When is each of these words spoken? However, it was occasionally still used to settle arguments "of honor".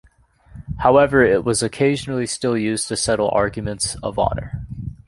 However, 0.79 1.21
it 1.23 1.45
was 1.45 1.61
occasionally 1.61 2.25
still 2.25 2.57
used 2.57 2.87
to 2.87 2.97
settle 2.97 3.29
arguments 3.29 3.95
"of 4.01 4.17
honor". 4.17 4.65